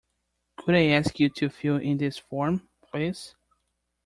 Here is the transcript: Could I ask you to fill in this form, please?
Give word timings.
Could 0.57 0.73
I 0.73 0.87
ask 0.87 1.19
you 1.19 1.29
to 1.29 1.49
fill 1.51 1.75
in 1.77 1.97
this 1.97 2.17
form, 2.17 2.67
please? 2.89 3.35